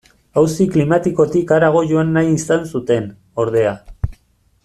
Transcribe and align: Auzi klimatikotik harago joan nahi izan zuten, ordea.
Auzi 0.41 0.65
klimatikotik 0.75 1.53
harago 1.57 1.83
joan 1.91 2.09
nahi 2.17 2.33
izan 2.39 2.65
zuten, 2.73 3.07
ordea. 3.45 3.75